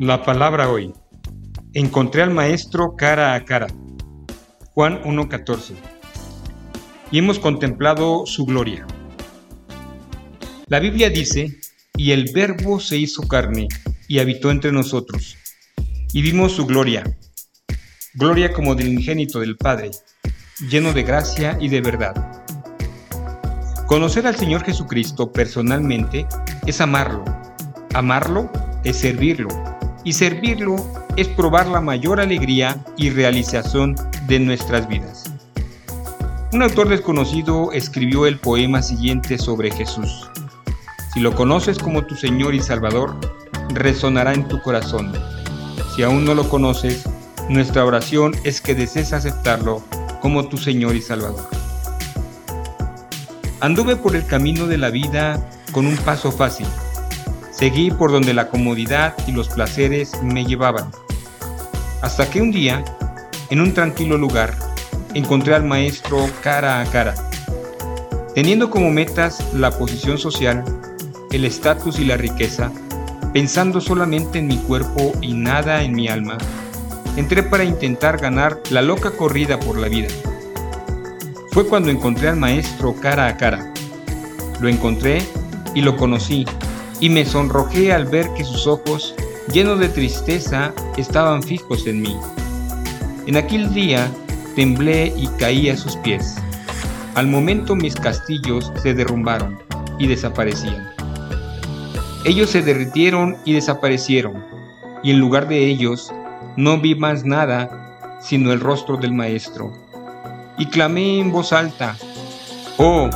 La 0.00 0.22
palabra 0.22 0.70
hoy. 0.70 0.92
Encontré 1.74 2.22
al 2.22 2.30
Maestro 2.30 2.94
cara 2.96 3.34
a 3.34 3.44
cara. 3.44 3.66
Juan 4.66 5.02
1.14. 5.02 5.72
Y 7.10 7.18
hemos 7.18 7.40
contemplado 7.40 8.24
su 8.24 8.46
gloria. 8.46 8.86
La 10.68 10.78
Biblia 10.78 11.10
dice, 11.10 11.58
y 11.96 12.12
el 12.12 12.30
Verbo 12.32 12.78
se 12.78 12.96
hizo 12.96 13.26
carne 13.26 13.66
y 14.06 14.20
habitó 14.20 14.52
entre 14.52 14.70
nosotros, 14.70 15.36
y 16.12 16.22
vimos 16.22 16.52
su 16.52 16.64
gloria, 16.64 17.02
gloria 18.14 18.52
como 18.52 18.76
del 18.76 18.88
ingénito 18.88 19.40
del 19.40 19.56
Padre, 19.56 19.90
lleno 20.70 20.92
de 20.92 21.02
gracia 21.02 21.58
y 21.60 21.70
de 21.70 21.80
verdad. 21.80 22.44
Conocer 23.88 24.28
al 24.28 24.36
Señor 24.36 24.62
Jesucristo 24.62 25.32
personalmente 25.32 26.24
es 26.68 26.80
amarlo. 26.80 27.24
Amarlo 27.94 28.48
es 28.84 28.98
servirlo 28.98 29.77
y 30.04 30.12
servirlo 30.12 30.76
es 31.16 31.28
probar 31.28 31.66
la 31.66 31.80
mayor 31.80 32.20
alegría 32.20 32.84
y 32.96 33.10
realización 33.10 33.96
de 34.26 34.38
nuestras 34.38 34.88
vidas. 34.88 35.24
Un 36.52 36.62
autor 36.62 36.88
desconocido 36.88 37.72
escribió 37.72 38.26
el 38.26 38.38
poema 38.38 38.82
siguiente 38.82 39.36
sobre 39.38 39.70
Jesús. 39.70 40.30
Si 41.12 41.20
lo 41.20 41.34
conoces 41.34 41.78
como 41.78 42.04
tu 42.04 42.14
Señor 42.14 42.54
y 42.54 42.60
Salvador, 42.60 43.14
resonará 43.74 44.32
en 44.32 44.48
tu 44.48 44.60
corazón. 44.62 45.12
Si 45.94 46.02
aún 46.02 46.24
no 46.24 46.34
lo 46.34 46.48
conoces, 46.48 47.04
nuestra 47.48 47.84
oración 47.84 48.34
es 48.44 48.60
que 48.60 48.74
desees 48.74 49.12
aceptarlo 49.12 49.82
como 50.22 50.48
tu 50.48 50.56
Señor 50.56 50.94
y 50.96 51.02
Salvador. 51.02 51.48
Anduve 53.60 53.96
por 53.96 54.14
el 54.14 54.24
camino 54.24 54.66
de 54.66 54.78
la 54.78 54.90
vida 54.90 55.44
con 55.72 55.86
un 55.86 55.96
paso 55.96 56.30
fácil 56.30 56.66
Seguí 57.58 57.90
por 57.90 58.12
donde 58.12 58.34
la 58.34 58.50
comodidad 58.50 59.16
y 59.26 59.32
los 59.32 59.48
placeres 59.48 60.22
me 60.22 60.44
llevaban. 60.44 60.92
Hasta 62.02 62.30
que 62.30 62.40
un 62.40 62.52
día, 62.52 62.84
en 63.50 63.60
un 63.60 63.74
tranquilo 63.74 64.16
lugar, 64.16 64.54
encontré 65.12 65.56
al 65.56 65.64
maestro 65.64 66.24
cara 66.40 66.80
a 66.80 66.84
cara. 66.84 67.16
Teniendo 68.32 68.70
como 68.70 68.92
metas 68.92 69.52
la 69.54 69.72
posición 69.72 70.18
social, 70.18 70.64
el 71.32 71.44
estatus 71.44 71.98
y 71.98 72.04
la 72.04 72.16
riqueza, 72.16 72.70
pensando 73.32 73.80
solamente 73.80 74.38
en 74.38 74.46
mi 74.46 74.58
cuerpo 74.58 75.12
y 75.20 75.32
nada 75.34 75.82
en 75.82 75.96
mi 75.96 76.06
alma, 76.06 76.38
entré 77.16 77.42
para 77.42 77.64
intentar 77.64 78.18
ganar 78.18 78.60
la 78.70 78.82
loca 78.82 79.10
corrida 79.10 79.58
por 79.58 79.78
la 79.78 79.88
vida. 79.88 80.06
Fue 81.50 81.66
cuando 81.66 81.90
encontré 81.90 82.28
al 82.28 82.36
maestro 82.36 82.94
cara 82.94 83.26
a 83.26 83.36
cara. 83.36 83.74
Lo 84.60 84.68
encontré 84.68 85.26
y 85.74 85.80
lo 85.80 85.96
conocí 85.96 86.46
y 87.00 87.10
me 87.10 87.24
sonrojé 87.24 87.92
al 87.92 88.06
ver 88.06 88.28
que 88.34 88.44
sus 88.44 88.66
ojos, 88.66 89.14
llenos 89.52 89.78
de 89.78 89.88
tristeza, 89.88 90.72
estaban 90.96 91.42
fijos 91.42 91.86
en 91.86 92.02
mí. 92.02 92.16
En 93.26 93.36
aquel 93.36 93.72
día 93.72 94.10
temblé 94.56 95.12
y 95.16 95.28
caí 95.38 95.68
a 95.68 95.76
sus 95.76 95.96
pies. 95.96 96.36
Al 97.14 97.26
momento 97.26 97.76
mis 97.76 97.94
castillos 97.94 98.72
se 98.82 98.94
derrumbaron 98.94 99.58
y 99.98 100.06
desaparecían. 100.06 100.90
Ellos 102.24 102.50
se 102.50 102.62
derritieron 102.62 103.36
y 103.44 103.52
desaparecieron, 103.52 104.44
y 105.02 105.10
en 105.10 105.20
lugar 105.20 105.48
de 105.48 105.66
ellos 105.66 106.12
no 106.56 106.78
vi 106.80 106.94
más 106.94 107.24
nada 107.24 108.18
sino 108.20 108.52
el 108.52 108.60
rostro 108.60 108.96
del 108.96 109.12
Maestro. 109.12 109.72
Y 110.58 110.66
clamé 110.66 111.20
en 111.20 111.30
voz 111.30 111.52
alta, 111.52 111.96
Oh, 112.78 113.10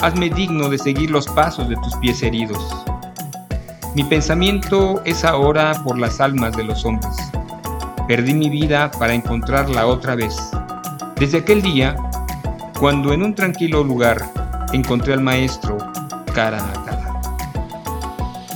hazme 0.00 0.30
digno 0.30 0.68
de 0.68 0.78
seguir 0.78 1.10
los 1.10 1.26
pasos 1.26 1.68
de 1.68 1.76
tus 1.76 1.94
pies 1.96 2.22
heridos. 2.22 2.62
Mi 3.94 4.04
pensamiento 4.04 5.02
es 5.04 5.22
ahora 5.22 5.74
por 5.84 5.98
las 5.98 6.18
almas 6.18 6.56
de 6.56 6.64
los 6.64 6.82
hombres. 6.86 7.14
Perdí 8.08 8.32
mi 8.32 8.48
vida 8.48 8.90
para 8.90 9.12
encontrarla 9.12 9.86
otra 9.86 10.14
vez. 10.14 10.34
Desde 11.16 11.38
aquel 11.38 11.60
día, 11.60 11.94
cuando 12.80 13.12
en 13.12 13.22
un 13.22 13.34
tranquilo 13.34 13.84
lugar 13.84 14.24
encontré 14.72 15.12
al 15.12 15.20
Maestro 15.20 15.76
cara 16.34 16.66
a 16.66 16.84
cara. 16.84 17.20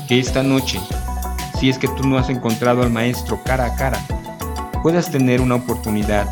Que 0.09 0.19
esta 0.19 0.43
noche, 0.43 0.81
si 1.61 1.69
es 1.69 1.77
que 1.77 1.89
tú 1.89 2.09
no 2.09 2.17
has 2.17 2.31
encontrado 2.31 2.83
al 2.83 2.91
Maestro 2.91 3.39
cara 3.45 3.67
a 3.67 3.77
cara, 3.77 4.01
puedas 4.83 5.11
tener 5.11 5.43
una 5.43 5.57
oportunidad 5.57 6.27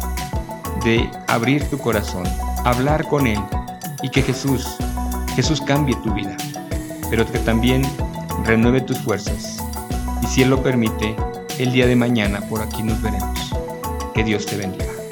de 0.83 1.11
abrir 1.29 1.69
tu 1.69 1.77
corazón, 1.77 2.25
hablar 2.65 3.05
con 3.05 3.27
Él 3.27 3.41
y 4.03 4.09
que 4.09 4.23
Jesús, 4.23 4.79
Jesús 5.37 5.61
cambie 5.61 5.95
tu 5.97 6.15
vida, 6.15 6.35
pero 7.11 7.31
que 7.31 7.39
también 7.41 7.83
renueve 8.43 8.81
tus 8.81 8.99
fuerzas 8.99 9.59
y 10.23 10.27
si 10.27 10.43
Él 10.43 10.51
lo 10.51 10.63
permite, 10.63 11.15
el 11.59 11.73
día 11.73 11.87
de 11.87 11.97
mañana 11.97 12.41
por 12.49 12.63
aquí 12.63 12.83
nos 12.83 13.01
veremos. 13.01 13.53
Que 14.15 14.25
Dios 14.25 14.47
te 14.47 14.57
bendiga. 14.57 15.04